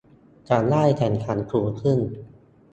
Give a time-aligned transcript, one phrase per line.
[0.49, 1.99] จะได้แข่งขันสูงขึ้น